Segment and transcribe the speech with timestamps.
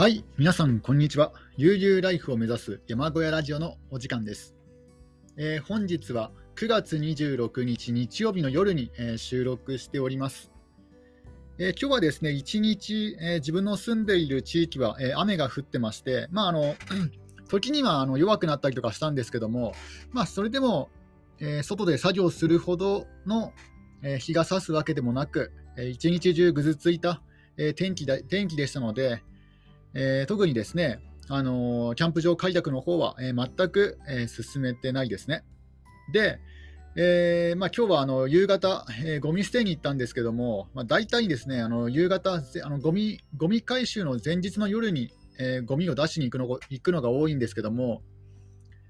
[0.00, 1.34] はい、皆さん、こんにちは。
[1.58, 4.56] 悠々ライフを目指す山小屋ラジオのお時間です。
[5.36, 10.50] えー本日は9月26日日曜日の夜に、えー収録しております。
[11.58, 16.76] えー今日はですね、一日、えー自分の住んでいる地域は、えー雨が降ってまして、まあ、あの
[17.50, 19.74] 時にはあの弱くなったりとかしたんですけども、
[20.12, 20.88] まあ、それでも、
[21.40, 23.52] えー外で作業するほどの、
[24.02, 27.20] えー日が差すわけでもなく、えー一日中ぐずついた、
[27.58, 29.22] え天気だ天気でしたので、
[29.94, 35.44] えー特にですね、あのーキャンプ場開拓の方は、えー全く、えー進めてないですね。
[36.12, 36.38] で、
[36.96, 48.02] えーまあ、今日はあの夕方、えーゴミ捨てに行ったんですけども、まあ、大体ですね、あの夕方あのゴミ、ゴミ回収の前日の夜に、えーゴミを出しに行くのが行くのが多いんですけども、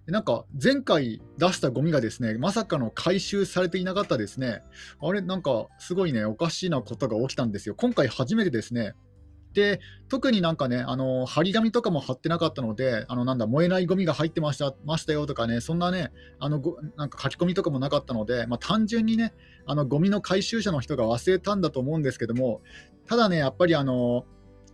[0.06, 4.62] なんか前回出したゴミがですね、まさかの回収されていなかったですね。
[5.01, 7.74] あれ、なんかすごいね、おかしいなことが起きたんですよ。
[7.76, 8.95] 今回初めてですね。
[9.52, 19.34] で、特になんかね、あの張り紙とかも貼ってなかったので、あのなんだ燃えないゴミが入ってましたましたよとかね、そんなね、あのごなんか書き込みとかもなかったので、まあ、単純にね、
[19.66, 22.60] あのゴミの回収者の人が忘れたんだと思うんですけども、
[23.07, 24.24] ただね、やっぱりあの、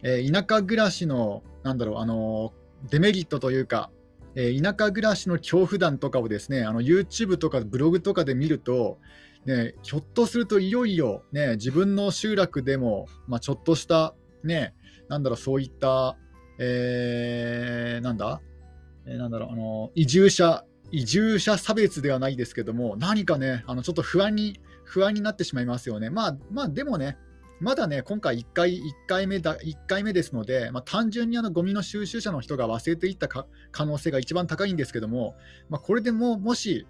[0.03, 2.53] えー田舎暮らしの、なんだろう、あの
[2.91, 3.91] デメリットというか、
[4.35, 8.99] えー田舎暮らしの恐怖談とかをですね、あの YouTube とかブログとかで見ると、
[9.47, 14.15] ね、ひょっとするといよいよ、ね、自分の集落でも、まあ、ちょっとした、
[14.47, 14.75] ね、
[15.09, 16.17] なんだろう、そういった、
[16.59, 18.41] えーなんだ、
[19.07, 26.11] えーなんだろう、あの移住者、移住者差別ではないですけども、何かね、あのちょっと不安に、不安になってしまいますよね。
[26.11, 27.19] まあ、まあ、でもね、
[27.59, 35.37] まだね、今回1回 ,1 回目だ1回目ですので、まあ、単純にあのゴミの収集者の人が忘れていったか可能性が一番高いんですけども、
[35.71, 36.87] まあ、これでももし、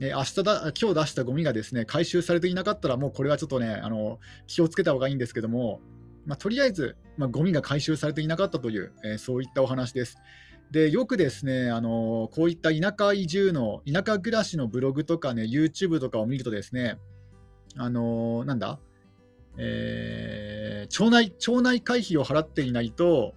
[0.00, 5.80] えー明日だ今日出したゴミがですね回収されていなかったら、もうこれはちょっとね、あの気をつけた方がいいんですけども、
[6.26, 10.18] まあ、とりあえず、まあ、ゴミが回収されていなかったという、えーそういったお話です。
[10.70, 16.98] でよくですね、あのこういった田舎移住の、田舎暮らしのブログとかね、YouTube とかを見るとですね、
[17.76, 18.80] あのなんだ、
[19.56, 23.34] えー町内、町内会費を払っていないと、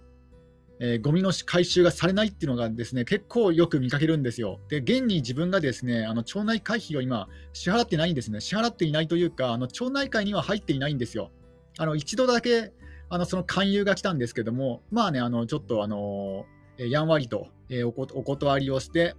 [0.80, 4.58] えーゴミの回収がされないっていうのがですね、結構よく見かけるんですよ。
[4.68, 8.40] で、現に自分がですね、あの町内会費を今、支払ってないんですね。
[8.40, 11.30] 支払っていないというか、あの町内会には入っていないんですよ。
[11.78, 12.72] あの一度だけ
[13.10, 16.46] あのその勧誘が来たんですけども、まあね、あのちょっとあの、
[16.78, 19.16] やんわりと、えーお断りをして、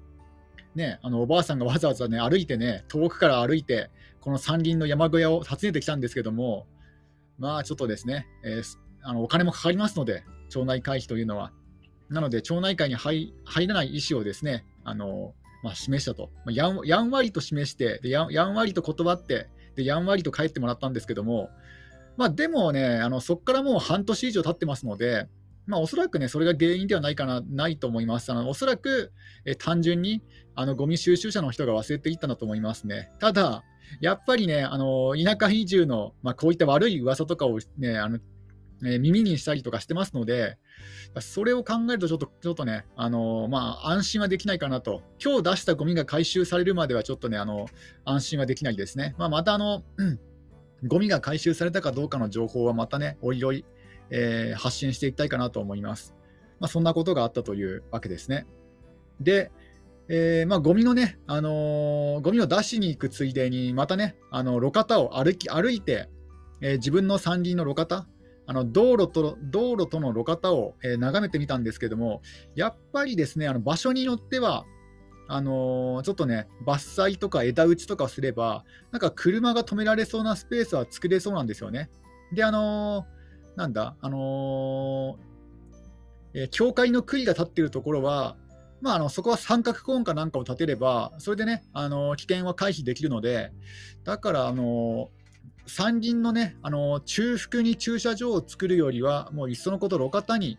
[0.76, 3.92] ね、あのおばあさんがわざわざね、歩いてね、遠くから歩いて、
[4.22, 6.68] この山林の山小屋を訪ねてきたんですけども、
[7.38, 11.52] まあちょっとですね、えーあのお金もかかりますので、町内会費というのは。
[12.10, 16.80] なので、町内会に入入らない意思をですね、あのまあ、示したと、まあやん。
[16.86, 21.50] やんわりと示してでやん、やんわりと断ってで、やんわりと帰ってもらったんですけども、
[22.22, 25.28] まあ、でもね、あのそこからもう半年以上経ってますので、
[25.66, 28.32] まあ、おそらくね、それが原因ではないかな、ないと思います。
[28.32, 29.12] あのおそらく、
[29.44, 30.22] え単純に
[30.54, 33.12] あのゴミ収集車の人が忘れていったんだと思いますね。
[33.18, 33.64] ただ、
[34.02, 38.20] やっぱりね、あの田舎移住の、まあ、こういった悪い噂とかを、ね、あの
[38.86, 40.60] え耳にしたりとかしてますので、
[41.22, 45.02] それを考えるとちょっと、ちょっとね、あのまあ、安心はできないかなと。
[45.24, 47.66] 今日出したゴミが回収されるまではちょっとね、あの
[48.06, 49.16] 安心はできないですね。
[49.18, 50.20] まあ、またあの、うん
[50.86, 53.66] ゴミが回収されたかどうかの情報はまたね、おいおい、
[54.10, 56.16] えー発信していきたいかなと思います。
[56.60, 58.46] まあ、そんなことがあったというわけですね。
[59.20, 59.52] で、
[60.10, 66.10] えーまあ、ゴミのね、あのーゴミを出しに行くついでに、またね、あの路肩を歩き歩いて、
[66.62, 68.08] えー自分の山林の路肩、
[68.48, 72.22] あの道路と道路との路肩を、えー眺めてみたんですけども、
[72.56, 74.66] やっぱりですね、あの場所によっては、
[75.34, 81.90] あのーちょっとね、伐採とか枝打ちとかすれば、なんか車が止められそうなスペースは作れそうなんですよね。
[82.34, 88.36] で、あのーなんだ、あのーえー教会の杭が立ってるところは、
[88.82, 93.52] まあ、あのそこは三角コーンかなんかを立てれば、それでね、あの危険は回避できるので、
[94.04, 95.12] だから、あの
[95.68, 100.58] 山林のね、あの中腹に駐車場を作るよりは、もういっそのこと路肩に、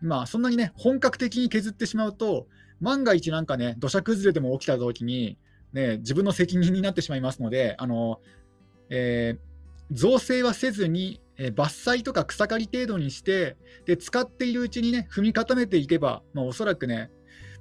[0.00, 2.46] まあ、そんなにね、本格的に削ってしまうと、
[2.84, 5.38] 万が一なんかね、土砂崩れでも起きたときに、
[5.72, 8.20] ね、自分の責任になってしまいますので、あの
[8.90, 9.54] えー
[9.92, 17.10] 造成はせずに、えー伐採とか草刈り程度にして、で使っているうちにね、踏み固めていけば、まあ、おそらくね、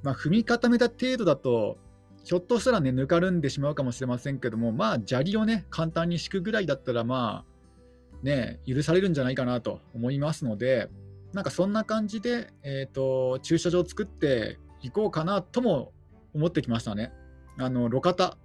[0.03, 1.77] まあ、踏み固めた程度だと、
[2.23, 10.89] ひょっとしたらね、ぬかるんでしまうかもしれませんけども、まあ、砂利をね、簡単に敷くぐらいだったら、まあ、ね、許されるんじゃないかなと思いますので、
[11.33, 15.91] なんかそんな感じで、えー、と駐車場を作っていこうかなとも
[16.35, 17.11] 思ってきましたね。
[17.57, 18.37] あの路肩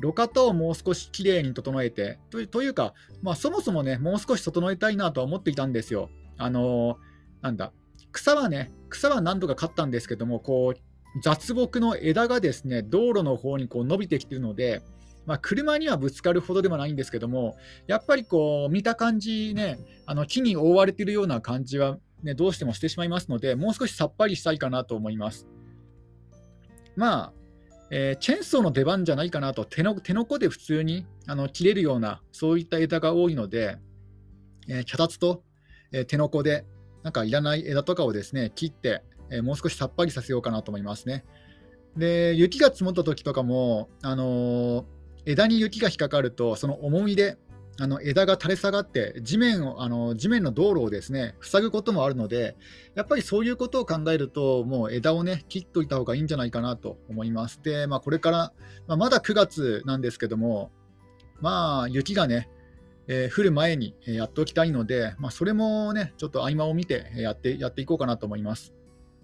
[0.00, 6.10] 路肩をもう少しきれいに整えてとというか、まあ、そもそもね、もう少し整えたいなとは思っていたんですよ。
[6.36, 6.98] あの
[7.40, 7.72] なんだ
[8.10, 14.82] 草はね、草は何度か刈ったんですけども、こう雑木の枝がですね道路の方にこう伸びてきてるので、
[15.26, 17.56] まあ、車にはぶつかるほどでもないんですけども、
[17.86, 25.46] やっぱりこう見た感じね、あの木に覆われているような感じは、ね、どうしてもしてしまいますので、もう少しさっぱりしたいかなと思います。
[26.96, 27.32] まあ、
[27.90, 33.78] えー、チェーンソーの出番じゃないかなと、手の手の甲で普通にあの切れるような、そういった枝が多いので、
[34.68, 35.42] えー、脚立と、
[35.92, 36.64] えー、手の甲で、
[37.02, 41.24] なんかいらない枝とかをですね切って、えもう少しさっぱりさせようかなと思いますね。
[41.96, 44.86] で雪が積もった時とかも、あの
[45.26, 47.36] 枝に雪が引っかかると、その重みで
[47.80, 52.56] あの枝が垂れ下がって地面をあの地面の道路をですね塞ぐこともあるので、
[52.94, 57.60] やっぱりそういうことを考えると、もう枝をね切っといた方がいいんじゃないかなと思います。
[57.62, 58.52] で、まあ、これから、
[58.86, 60.70] まあ、まだ9月なんですけども、
[61.40, 62.48] まあ、雪がね、
[63.06, 68.72] えー、降る前にやっておきたいので、まあ、それもね、ちょっと合間を見てやってやっていこうかなと思います。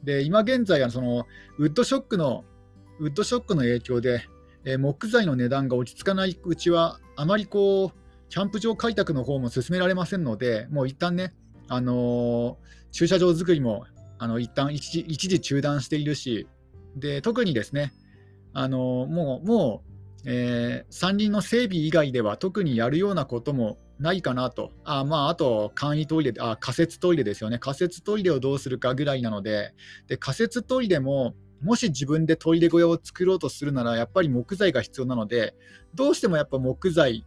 [0.03, 1.27] で、今現在はその
[1.59, 2.45] ウッドショックの
[2.99, 4.25] ウッドショックの影響で、
[4.65, 8.01] えー、木材の値段が落ち着かないうちは、あまりこう、
[8.31, 11.35] キャンプ場開拓の方も進められませんので、もう一旦ね、
[11.69, 12.57] あのー、
[12.93, 13.85] 駐車場作りも
[14.19, 16.49] あの一旦一時一時中断しているし、
[16.97, 17.93] で特にですね、
[18.53, 19.83] あのー、もうも
[20.25, 29.75] う、えー、山林の整備以外では特にやるようなこともないかなと、あ,、まあ、あと簡易トイレあ、仮設トイレですよね、仮設トイレをどうするかぐらいなので、
[30.07, 35.55] で仮設トイレももし自分でトイレ小屋を作ろうとするなら、やっぱり木材が必要なので、
[35.95, 37.27] どうしてもやっぱ木材、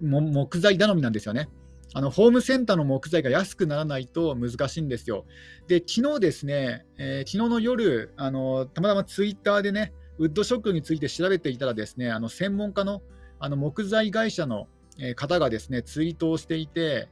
[0.00, 1.48] 木材頼みなんですよね。
[1.96, 5.26] あのホームセンターの木材が安くならないと難しいんですよ。
[5.68, 13.02] で、昨日ですね、えー、昨日の夜あの、たまたまツイッターでね、ウッドショックについて調べていたらですね、あの専門家の
[13.38, 14.68] あの木材会社の
[15.16, 17.08] 方がですね、ツイートをしていて、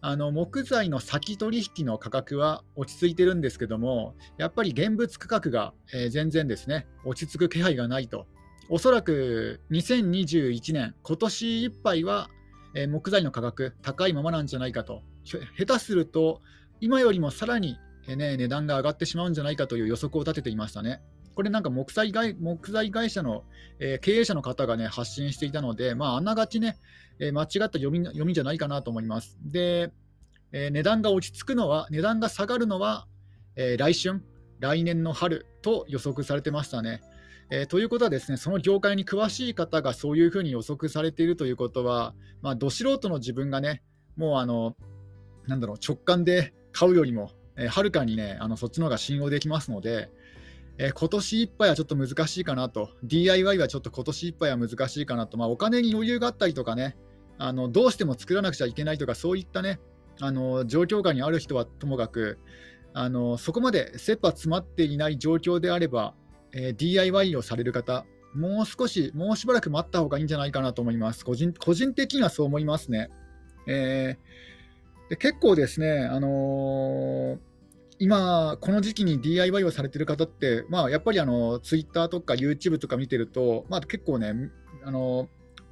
[0.00, 8.26] あの木材の先取引の価格は落ち着いてるんですけども、やっぱり現物価格が、えー、全然ですね、落ち着く気配がないと。
[8.68, 12.28] おそらく2021年、今年いっぱいは、
[12.88, 15.02] 木材の価格高いままなんじゃないかと。
[15.24, 16.42] 下手すると、
[16.80, 17.78] 今よりもさらに、
[18.08, 21.00] 値段が上がってしまうんじゃないかという予測を立てていましたね。
[21.36, 23.44] これなんか木材木材会社の、
[23.78, 26.76] 経営者の方がね発信していたので、まあ、あながちね、
[27.20, 29.38] 間違った読み読みじゃないかなと思います。
[29.44, 29.92] で、
[30.50, 33.06] 値段が落ち着くのは、値段が下がるのは、
[33.54, 34.24] 来春、
[34.58, 37.00] 来年の春と予測されてましたね。
[37.50, 43.82] えー、ということはですね、その業界に詳しい方がそういうふうに予測されているということは、まあ、ど素人の自分がね、
[44.16, 44.76] もうあの、
[45.46, 50.10] なんだろう、直感で買うよりも、えー、はるかにね、あのそっちの方が信用できますので、
[50.78, 56.96] えー、今年いっぱいはちょっと難しいかなと、DIY はちょっと今年いっぱいは難しいかなと、まあ、お金に余裕があったりとかね、
[57.38, 59.78] あのどうしても作らなくちゃいけないとか、そういったね、
[60.20, 62.38] あの状況下にある人はともかく、
[62.92, 66.14] あのそこまで切羽詰まっていない状況であれば、
[66.52, 68.04] えー、DIY をされる方、
[68.34, 71.24] もう少し、もうしばらく待った方がいいんじゃないかなと思います。
[71.24, 73.08] 個人個人的にはそう思いますね。
[73.66, 77.38] えー、で結構ですね、あのー
[77.98, 84.34] 今、この時期に DIY をされてる方って、まあ、やっぱりあの Twitter とか YouTube とか見てると、まあ、結構ね、
[84.84, 85.28] あの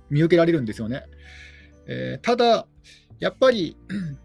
[0.09, 1.05] 見受けられるんですよね。
[1.87, 2.67] えー、ただ、
[3.19, 3.77] やっぱり、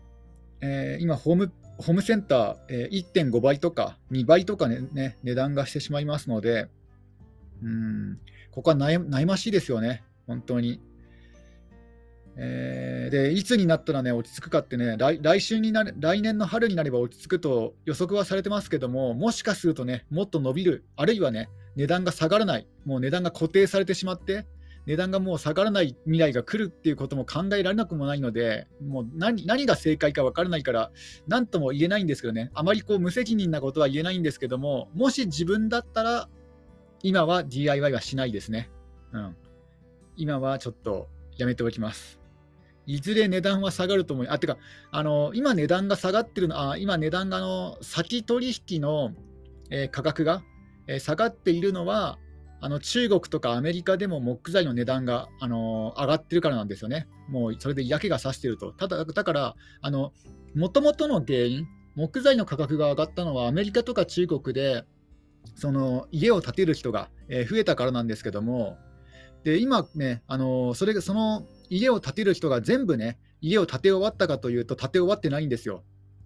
[0.62, 6.68] えー、今ホーム、ホームセンター、え、1.5倍とか2倍とかね、ね、値段がしてしまいますので、
[7.64, 8.20] うん
[8.52, 10.82] ここは悩ましいですよね、本当に。
[12.42, 24.46] えー、でいつになったら、ね、落ち着くかってね来、来週になる来年の春になれば落ち着くと予測はされてますけども、もしかするとね、もっと伸びる、あるいはね、値段が下がらない、もう値段が固定されてしまって、
[24.90, 30.92] 値段がもう下がらない未来が来るっていうことも考えられなくもないので、もう何何が正解か分からないから、
[31.28, 36.28] なんとも言えないんですけどね、あまりこう無責任なことは言えないんですけども、もし自分だったら、
[37.04, 38.72] 今は DIY はしないですね。
[39.14, 39.36] うん。
[40.18, 42.20] 今はちょっとやめておきます。
[42.88, 44.58] いずれ値段は下がると思いあ、てか、
[44.90, 49.12] あの今値段が下がってるの、あ今値段があの先取引の、
[49.70, 50.42] えー、価格が、
[50.88, 52.18] えー、下がっているのは、
[52.62, 57.08] あの中国とかアメリカでも木材の値段が、あの上がってるからなんですよね。
[57.30, 58.72] もうそれで嫌気がさしてると。
[58.74, 59.56] ただ、だから、
[60.56, 64.84] もともとの原因、木材の価格が上がったのはアメリカとか中国で、
[65.56, 68.78] その家を建てる人が、増えたからなんですけども、
[69.44, 75.84] で今ね、あのそれその家を建てる人が全部ね、家を建て終わったかというと、建て終わってないんですよ。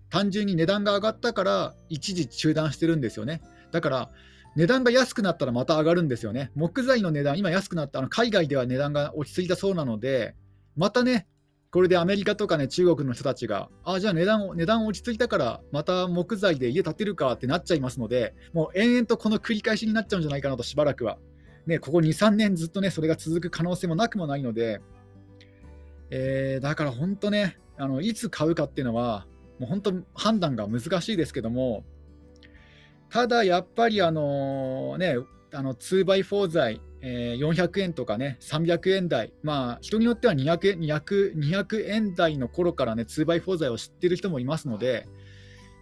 [0.10, 3.42] 単純に値段が上がったから、一時中断してるんですよね。
[3.72, 4.12] だから、
[4.56, 6.52] 値段が安くなったらまた上がるんですよね。
[6.56, 10.36] 木材の値段、今安くなった、あの海外では値段が落ち着いたそうなので、
[10.76, 11.28] またね、
[11.72, 21.18] これでアメリカとかね、中国の人たちが、あじゃあ値段値段落ち着いたから、また木材で家建てるかってなっちゃいますので、もう延々とこの繰り返しになっちゃうんじゃないかなと、しばらくは。
[21.66, 24.82] ね、ここ2、3年ずっとね、それが続く可能性もなくもないので、
[26.12, 29.26] えー、だから本当ね、あのいつ買うかっていうのは、
[29.58, 31.84] もう本当判断が難しいですけども、
[33.14, 35.18] ただやっぱりあのね、
[35.54, 45.08] あの 2x4 材、えー、400円とかね、300円台、まあ、人によっては200 200, 200円台の頃からね、2x4 材を知ってる人もいますので、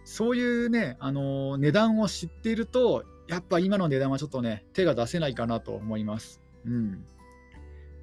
[0.04, 6.42] そういうね、あの、値段を知っていると、やっぱ今の値段はちょっとね、手が出せないかなと思います。
[6.66, 7.02] うん。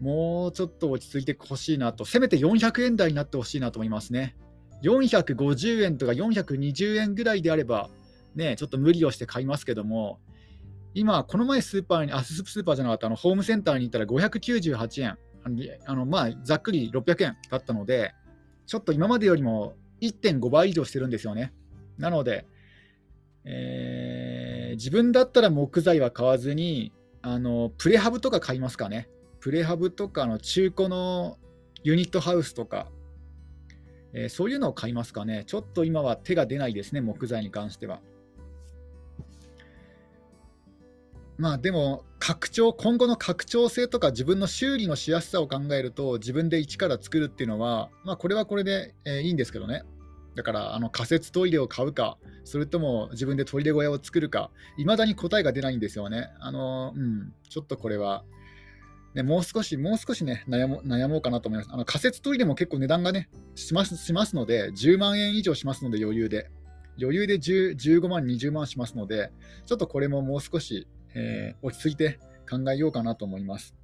[0.02, 4.36] もうちょっと落ち着いてほしいなと、せめて400円台になってほしいなと思いますね。
[4.82, 7.92] 450円とか420円ぐらいであれば、
[8.36, 10.20] ね、ちょっと無理をして買いますけども、
[10.94, 15.18] 今、この前スーパーに、あ、スーパーじゃなかった、あのホームセンターに行ったら598円、
[15.86, 18.14] あのまあ、ざっくり600円だったので、
[18.66, 21.54] ちょっと今までよりも1.5倍以上してるんですよね。
[21.98, 22.46] なので、
[23.46, 29.10] えー、自分だったら木材は買わずに、あのプレハブとか買いますかね。
[29.40, 31.38] プレハブとかの中古の
[31.84, 32.88] ユニットハウスとか、
[34.14, 35.44] えー、そういうのを買いますかね。
[35.46, 38.02] ちょっと今は手が出ないですね、木材に関しては。
[41.40, 49.84] まあでも、拡張、今後の拡張性とか自分の修理のしやすさを考えると、自分で一から作るっていうのは、まあこれはこれで、えー、いいんですけどね。
[50.36, 56.30] だからあの仮設トイレを買うか、それとも自分でトイレ小屋を作るか、いまだに答えが出ないんですよね。
[56.42, 58.26] あのうん、ちょっとこれは、
[59.16, 61.70] ね、もう少し、もう少しね悩も、悩もうかなと思います。
[61.74, 66.52] あの仮設トイレも結構値段がね、しますしますので、10万円以上しますので、余裕で。
[67.02, 69.32] 余裕で15万、20万しますので、
[69.66, 70.86] ちょっとこれももう少し
[71.16, 73.76] えー、落ち着いて考えようかなと思います。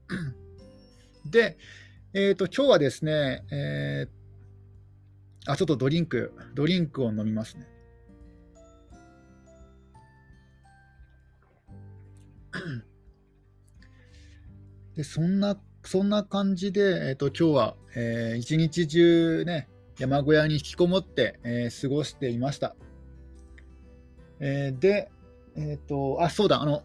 [1.26, 1.58] で、
[2.14, 7.68] えーと、今日はですね、えー、あ、ちょっとドリンク、ドリンクを飲みますね。
[14.96, 19.68] でそんなそんな感じで、えーと、今日は、えー、一日中ね、
[20.00, 22.76] 山小屋に引きこもって、えー、過ごしていました。
[24.40, 25.12] えー、で、
[25.56, 26.84] えっ、ー、と、あ、そうだ、あの、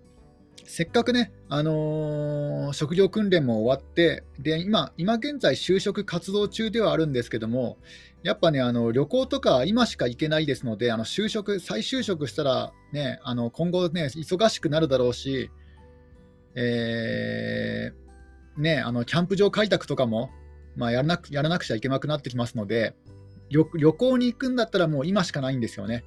[0.64, 7.78] せっかくね、あのー、職業訓練も終わって、で、今、今現在就職活動中ではあるんですけども、
[8.22, 15.50] やっぱね、あの、旅行とか今しか行けないですので、あの、就職、再就職したらね、あの、今後ね、忙しくなるだろうし、
[16.54, 20.30] えー、ね、あの、キャンプ場開拓とかも、
[20.76, 22.94] まあ、やらなく、やらなくちゃいけなくなってきますので、
[23.50, 26.04] 旅行に行くんだったらもう今しかないんですよね。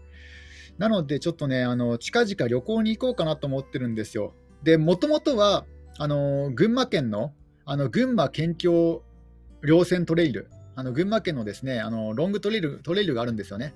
[0.77, 4.33] なので、ちょっとね、あの近々旅行に行こうかなと思ってるんですよ。
[4.63, 5.65] で、もともとは、
[5.97, 7.33] あの群馬県の
[7.65, 9.03] あの群馬県境
[9.61, 13.75] 稜線トレイル、あの群馬県のですねあのロングトレイルトレイルがあるんですよね。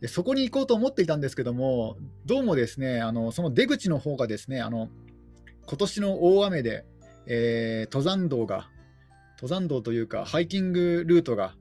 [0.00, 4.88] でそこに行こうと思っていたんですけども、どうもですねあのその出口の方がですねあの
[5.66, 6.84] 今年の大雨で、
[7.26, 8.68] えー、登山道が、
[9.36, 11.54] 登山道というか、ハイキングルートが、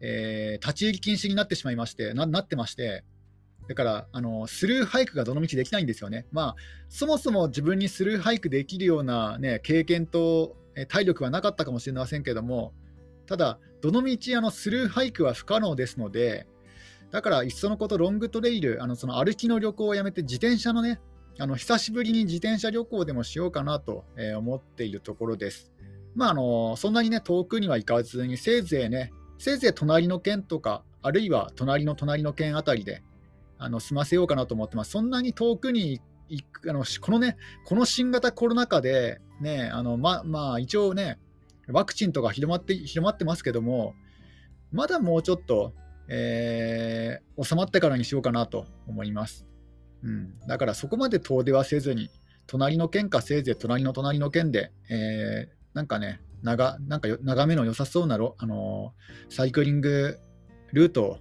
[0.00, 3.04] えー、立ち入り禁止になってしまいましてな、なってまして、
[3.68, 6.26] だからあのスルーハイクがどのみちできないんですよね。
[6.32, 6.56] まあ、
[6.88, 10.56] そもそも自分にスルーハイクできるような、ね、経験と
[10.88, 12.72] 体力はなかったかもしれませんけども、
[13.26, 16.46] ただ、どのみちあのスルーハイクは不可能ですので、
[17.10, 21.00] だからいっそのことロングトレイル、あのその歩きの旅行をやめて自転車のね、
[21.38, 24.04] あの久しぶりに自転車旅行でもしようかなと
[24.36, 25.72] 思っているところです。
[26.14, 33.02] まあ、あのそんなにね遠くには行かずに、せいぜいね、せいぜい隣の県とか、あるいは隣の隣の県あたりで、
[33.62, 34.90] あの済ませようかなと思ってます。
[34.90, 41.18] そんなに遠くに行くあのこのね、この新型コロナ禍で、ね、あのままあ、一応ね、
[41.68, 43.94] ワクチンとか広まって広まってますけども、
[44.72, 45.74] まだもうちょっと、
[46.08, 49.46] えー、収まってからにしようかなと思います。
[50.02, 52.10] うん、だからそこまで遠出はせずに、
[52.46, 58.92] 隣の県かせいぜい隣の隣の県で、えー、なんかね、長なんか眺めの良さそうなあの
[59.28, 60.18] サイクリング
[60.72, 61.18] ルートを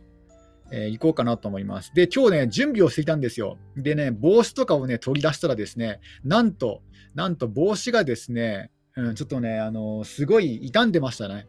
[0.71, 1.93] えー、行こうかなと思います。
[1.93, 3.57] で、今日ね、準備をしていたんですよ。
[3.75, 6.81] でね、帽子とかをね、取り出したらですね、なんと、
[7.13, 11.47] なんと帽子がですね、うん、ちょっとね、あの、すごい傷んでましたね。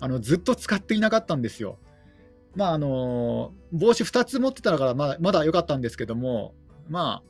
[0.00, 1.78] あの、ずっと使っていなかったんですよ。
[2.54, 6.54] まあ、あの、帽子2つ持ってたからまだ、まだ良かったんですけども、
[6.88, 7.22] ま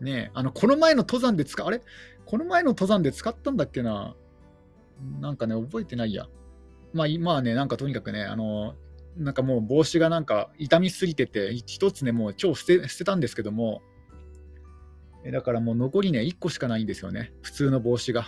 [0.00, 1.80] あ、ね、あの、この前の登山で使、あれ？
[2.24, 4.16] この前の登山で使ったんだっけな？
[5.20, 6.26] なんかね、覚えてないや。
[6.92, 8.74] まあ、まあね、なんかとにかくね、あの
[9.16, 13.82] なんかもう帽子がなんか傷みすぎてて、一つね、もう超捨て捨てたんですけども、
[15.32, 18.26] だからもう残りね、1個しかないんですよね、普通の帽子が。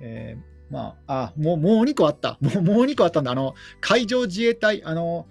[0.00, 0.36] え
[0.70, 2.38] まあ、あ、もう、もう2個あった。
[2.42, 3.30] もう、もう2個あったんだ。
[3.30, 5.26] あの、海上自衛隊、あの、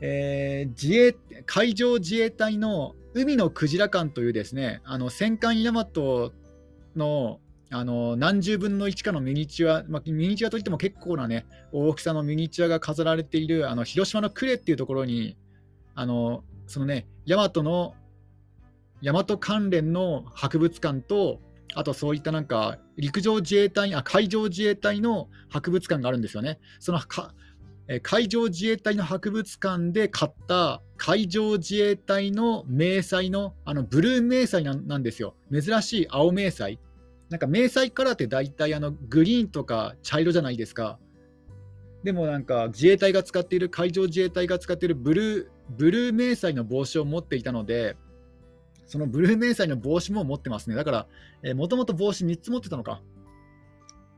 [0.00, 1.14] えー、自衛、
[1.46, 6.32] 海上自衛隊の海のクジラ艦というですね、あの、戦艦ヤマト
[6.96, 7.40] の、
[7.72, 15.38] あの何十分の1かのミニチュア、まあ、ミニチュアといっても結構なね、大きさのミニチュアが飾られている、あの広島の呉っていうところに、
[15.94, 17.94] あのそのね、ヤマトの、
[19.00, 21.40] ヤマト関連の博物館と、
[21.74, 26.58] あとそういったなんか陸上自衛隊あ海上自衛隊の博物館があるんですよね。
[26.78, 27.32] そのか
[28.02, 35.34] 海上自衛隊の博物館で買った海上自衛隊の迷彩のあのブルー迷彩なんですよ。
[35.50, 36.78] 珍しい青迷彩。
[37.32, 40.98] なんか迷彩カラーって大体あのグリーンとか茶色じゃないですか。
[42.04, 47.96] でもなんか自衛隊が使っている海上自衛隊が使っているブルーブルー迷彩の帽子を持っていたので、
[48.86, 50.76] そのブルー迷彩の帽子も持ってますね。
[50.76, 51.08] だか
[51.42, 53.00] ら、もともと帽子3つ持ってたのか。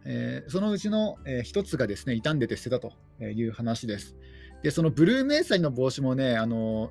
[0.06, 2.92] えー、そのうちの、え、1つがですね、傷んでて捨てたと
[3.22, 4.16] いう話です。
[4.64, 6.90] で、そのブルー迷彩の帽子もね、あの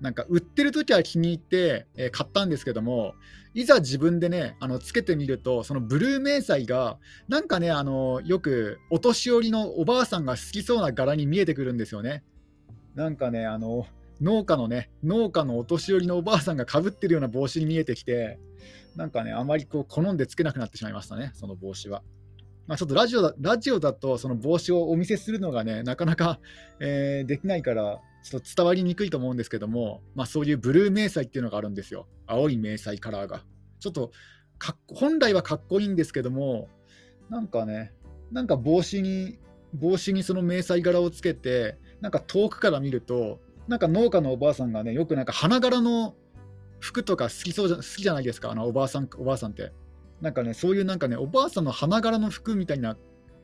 [0.00, 3.14] なんか売ってる時は気に入って、えー、買ったんですけども、
[3.52, 12.22] いざ自分でね、あのつけてみると、そのブルー迷彩が、なんかね、あのよくお年寄りのおばあさんが好きそうな柄に見えてくるんですよね。
[12.94, 13.86] なんかね、あの
[14.20, 18.38] 農家のね、農家のお年寄りのおばあさんがかぶってるような帽子に見えてきて、
[18.96, 22.02] なんかね、あまりこう好んでつけなくなってしまいましたね、その帽子は。
[22.66, 26.38] まあ、ちょっとラジオだラジオだと、その帽子をお見せするのがね、なかなか、
[26.78, 32.06] えー、できないから、ちょっと伝わりにくいと思うんですけども、まあ、そういうブルー迷彩っていうのがあるんですよ。
[32.26, 33.44] 青い迷彩カラーが。
[33.78, 34.12] ちょっと
[34.88, 36.68] 本来はかっこいいんですけども、
[37.30, 37.94] なんかね、
[38.30, 39.38] なんか帽子に、
[39.74, 46.14] 帽子にその迷彩柄をつけて、なんか遠くから見ると、なんか農家のおばあさんがね、よくなんか花柄の
[46.80, 49.72] 服とか好きそうじゃ好きじゃないですか、あのおばあさんおばあさんって。
[50.20, 52.98] なんかね、そういうなんかね、おばあさんの花柄の服みたいな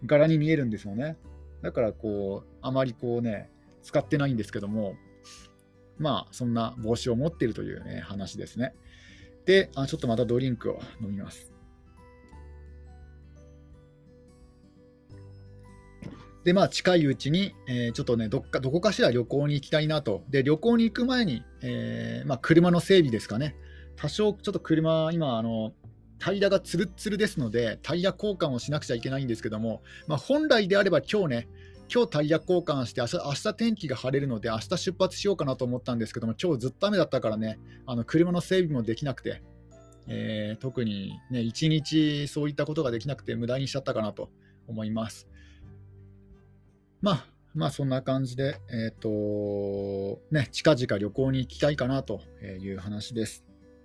[0.04, 1.16] 柄に見えるんですよね。
[1.62, 3.50] だからこう、あまりこうね、
[3.86, 4.96] 使ってないんですけども、
[5.96, 8.74] まあ、そんな帽子を持っているという、ね、話ですね。
[9.44, 11.52] であ、ちょっとまたドリンクを飲みます。
[16.42, 20.24] で、まあ、近いうちに、えー、ちょっとね、どっか、どこかしら旅行に行きたいなと。
[20.30, 23.56] で、旅行に行く前に、えー、まあ、車の整備ですかね。
[23.96, 25.72] 多少、ちょっと車、今、あの、
[26.18, 31.48] タイヤがつるつるですので、タイヤ交換をしなくちゃいけないんですけども、まあ、本来であれば今日ね、
[31.92, 39.42] 今日タイヤ交換して明日、明日天気が晴れるので、明日出発しようかなと思ったんですけども、今日ずっと雨だったからね、あの車の整備もできなくて、
[40.08, 44.30] えー、特にね、一日そういったことができなくて、無駄にしちゃったかなと
[44.66, 45.28] 思います。
[47.00, 53.44] まあ、まあそんな感じで、えっ、ー、と、ね、近々旅行に行きたいかなという話です。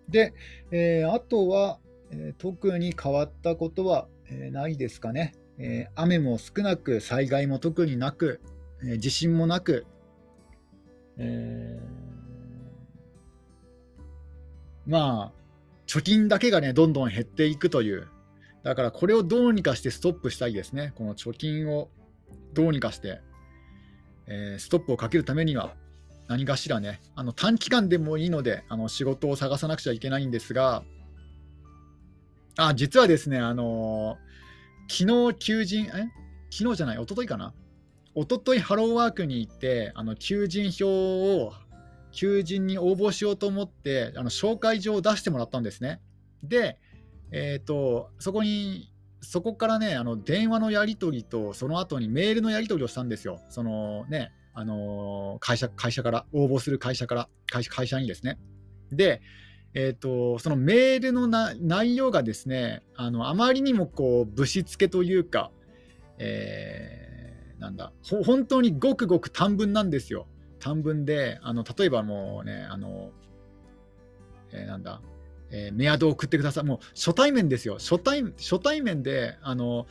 [0.10, 0.34] で、
[0.72, 1.80] えー、あとは、
[2.12, 8.42] え、特に変わったことは、え、ないですかね、え雨も少なく、災害も特になく、
[8.84, 9.86] え地震もなく、
[11.18, 11.80] え
[14.88, 15.42] まあ、
[15.88, 18.08] 貯金だけがね、どんどん減っていくという、
[18.64, 21.90] だからこれをどうにかしてストップしたいですね、この貯金を
[22.54, 23.22] どうにかして、
[24.28, 25.76] えー、ストップをかけるためには、
[26.28, 30.84] 何かしらね、あの短期間でもいいので、あの仕事を探さなくちゃいけないんですが、
[32.58, 34.31] あ、実はですね、あのー、
[34.92, 36.10] 昨日求人、え？
[36.52, 37.54] 昨日じゃない、一昨日かな？
[38.14, 41.54] 一昨日ハローワークに行って、あの求人票を、
[42.12, 46.02] 求人に応募しようと思って、あの紹介状を出してもらったんですね。
[46.44, 46.78] で、
[47.32, 53.40] えっ、ー、と、そこにそこからね、あの電話のやり取りと、その後にメールのやり取りをしたんですよ。
[53.48, 58.40] そのね、あの会社会社から、応募する会社から会社、会社にですね。
[58.92, 59.22] で、
[59.74, 65.52] えーと、そのメールの内容がですね、あのあまりにもこうぶしつけというか、
[66.18, 67.94] えー、なんだ
[68.26, 70.28] 本当にごくごく短文なんですよ。
[70.60, 73.12] 短文で、あの例えばもうね、あの
[74.52, 75.02] えー、なんだ、
[75.52, 76.64] えー、メアドを送ってください。
[76.66, 77.76] もう初対面ですよ。
[77.76, 79.88] 初対初対面で、あの、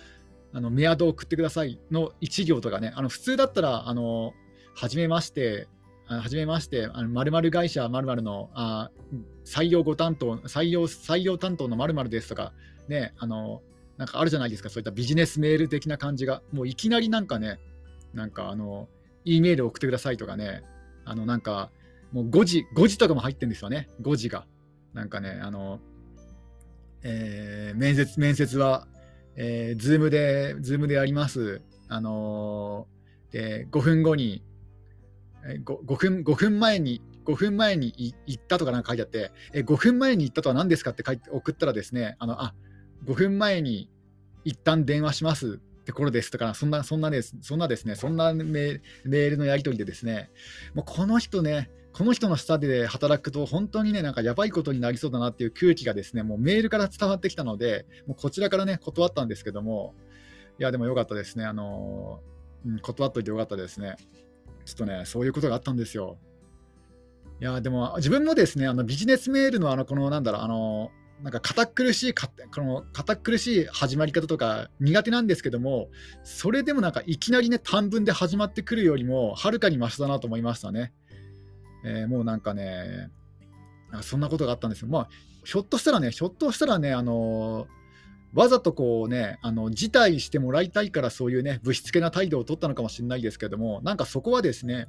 [0.53, 4.35] あのメアドを送ってくださいの1行とかね、あの普通だったら、あの、
[4.75, 5.69] はじめまして、
[6.07, 8.91] はじめまして、まるまる会社まるのあ
[9.51, 12.53] 採用ご担当、採用採用担当のまるですとか、
[12.89, 13.63] ね、あの、
[13.97, 17.59] なんかあるじゃないですか、そういったビジネスメール的な感じが、もういきなりなんかね、
[18.15, 18.89] なんかあの、
[19.25, 20.63] E メール送ってくださいとかね、
[21.05, 21.71] あのなんか、
[22.13, 24.47] もう誤字、誤字とかも入ってるんですよね、誤字が。
[24.95, 25.81] なんかね、あの、
[27.03, 28.87] えー、面接、面接は、
[29.35, 31.61] えー、 Zoom で、 Zoom でやります。
[31.89, 34.45] あのー、で、5分後に、
[35.43, 42.55] 5, 5, 分、5分前に、5分前に行ったとかなんか書いてあって、え5分前に行ったとは何ですかって書いて送ったらですね、あの、あ、
[43.05, 43.91] 5分前に
[44.45, 50.31] 一旦電話しますところですとか、そんな、そんなです、そんなですね、そんなメールのやり取りでですね、
[50.75, 59.95] もうこの人ね、この人の下で働くと、本当にね、なんかやばいことになりそうだなっていう空気がですね、もうメールから伝わってきたので、もうこちらからね、断ったんですけども、
[60.59, 62.21] いや、でもよかったですね、あの
[62.65, 63.97] うん、断っといてよかったですね。
[64.65, 66.19] ちょっとね、そういうことがあったんですよ。
[67.41, 70.91] いや、でも自分もですね、あのビジネスメールのあの、このなんだろう、あの、
[71.23, 75.89] なんか堅苦しいか、この堅苦しい始まり方とか苦手なんですけども、
[76.23, 80.93] それでもなんかいきなりね、短文で始まってくるよりも、はるかにマシだなと思いましたね。
[81.85, 83.11] えー、もうなんかね、
[84.03, 84.89] そんなことがあったんですよ。
[84.89, 85.09] まあ、
[85.45, 87.67] ひょっとしたらね、ひょっとしたらね、あの
[88.35, 94.89] わざとこうね、あの辞退してもらいたいからそういうね、ぶしつけな態度を取ったのかもしれないですけども、なんかそこはですね、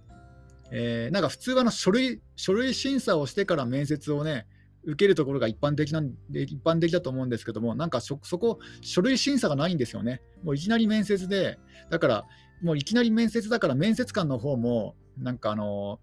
[0.71, 4.47] えー、なんか普通はの書類書類審査をしてから面接をね、
[4.83, 10.21] 受けるところが一般的なんで一般的だと思うんですけども、なんかそこ、書類審査がないんですよね。
[10.43, 12.25] もういきなり面接で、だから、
[12.63, 15.99] もういきなり面接だから、面接官の方も、なんかあの、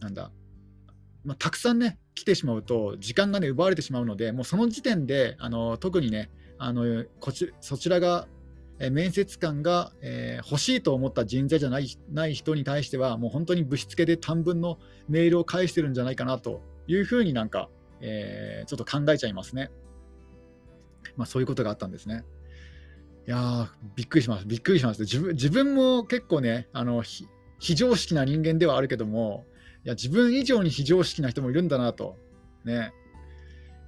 [0.00, 0.32] なんだ、
[1.24, 8.26] まあ、たくさんね、来てしまうと、時間がね、奪われてしまうので、もうその時点で、あの特にね、あのこちそちらが、
[8.90, 17.68] 面接官が、えー、欲しいと思った人材じゃないない人に対しては、もう本当にぶしつけで短文のメールを返してるんじゃないかなというふうになんか、
[18.00, 19.70] えー、ちょっと考えちゃいますね。
[21.16, 22.24] まあ、そういうことがあったんですね。
[23.26, 24.46] いやー、びっくりします。
[24.46, 25.02] びっくりします。
[25.02, 27.28] 自分自分も結構ね、あの非
[27.76, 29.44] 常識な人間ではあるけども、
[29.84, 32.16] いや、自分以上に非常識な人もいるんだなと。
[32.64, 32.92] ね。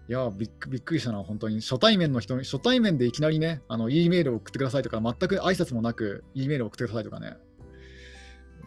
[0.08, 1.60] いやびっびっくりしたな、本当に。
[1.60, 7.36] 初対面の人に初対面でいきなりね、あの、E メールを送ってくださいとか、全く挨拶もなく、E メールを送ってくださいとかね。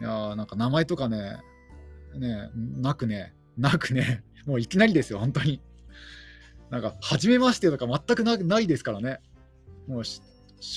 [0.00, 1.38] いやなんか名前とかね、
[2.16, 5.60] ね、なくね、なくね、もういきなりですよ、本当に。
[6.70, 9.20] なんか、初めましてとか全くないですからね。
[9.86, 10.20] もうし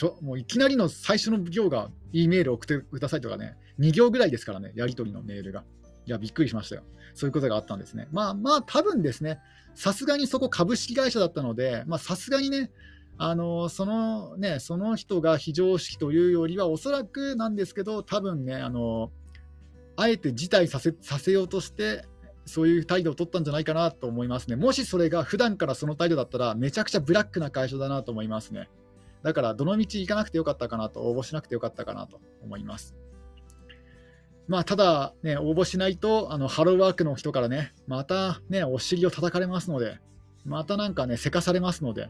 [0.03, 5.63] ょもういきなりの最初の行が E メールを送ってくださいとかね、2行ぐらいですからね、やり取りのメールが。
[6.11, 6.83] いや、びっくりしましたよ。
[7.13, 8.09] そういうことがあったんですね。
[8.11, 9.39] まあまあ、多分ですね、
[9.75, 12.69] さすがにそこ株式会社だったので、まあさすがにね、
[13.17, 19.09] あのそのね、その人が非常識というよりは、おそらくなんですけど、多分ね、あの
[19.95, 22.05] あえて辞退させさせようとして、
[22.45, 24.57] そういう態度を取ったんじゃないかなと思いますね。
[24.57, 28.69] もしそれが普段からその態度だったら、めちゃくちゃブラックな会社だなと思いますね。
[29.23, 32.95] だから、どの道行かなくてよかったかなと、応募しなくてよかったかなと思います。
[34.47, 39.99] まあ、ただ、ね、応募しないと、あのハローワークの人からね、またね、お尻を叩かれますので、
[40.45, 42.09] またなんかね、せかされますので、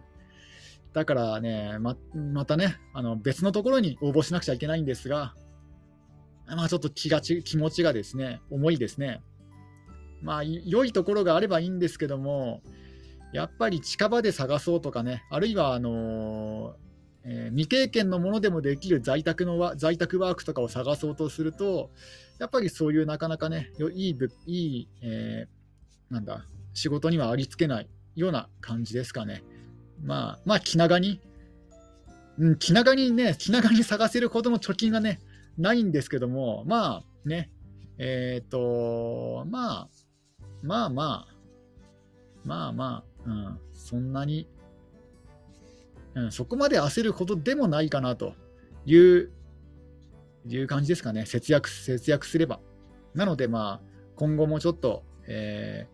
[0.94, 5.34] だからね、ままたね、あの別のところに応募しなくちゃいけないんですが、
[6.48, 9.22] まあ、ちょっと気がち気持ちがですね、重いですね。
[10.22, 12.62] まあ、良いところがあればいいんですけども、
[13.34, 16.91] やっぱり近場で探そうとかね、あるいはあのー
[17.24, 21.90] えー、未経験のものでもできる在宅の在宅ワークとかを探そうとすると、
[22.40, 29.44] やっぱりそういうなかなかね、いいいい、えー、なんだ、仕事にはありつけないような感じですかね。
[30.04, 31.22] まあ、まあ、気長に、
[32.40, 35.20] うん、気長にね、気長に探せるほどの貯金がね、
[35.58, 37.52] ないんですけども、まあね、
[37.98, 39.90] えっ、ー、と、まあ、
[40.64, 41.32] まあまあ、
[42.44, 44.48] まあまあ、うん、そんなに
[46.16, 48.34] うん、そこまで焦ることでもないかなと
[48.86, 49.32] いう
[50.48, 52.60] いう感じですかね、節約節約すれば。
[53.14, 55.88] なので、まあ、今後もちょっと、え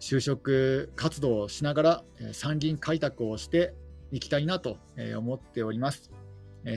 [0.00, 3.74] ー、就職活動をしながら、え、参議院開拓をして
[4.10, 4.78] いきたいなと、
[5.16, 6.10] 思っております。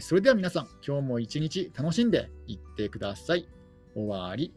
[0.01, 3.47] それでは皆さん、今日も一日楽しんでいってください。
[3.93, 4.53] 終わり。